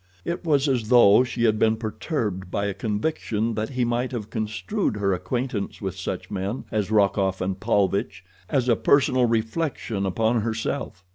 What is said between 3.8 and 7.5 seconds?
might have construed her acquaintance with such men as Rokoff